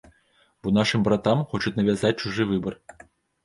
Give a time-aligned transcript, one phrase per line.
[0.63, 2.83] Бо нашым братам хочуць навязаць чужы выбар.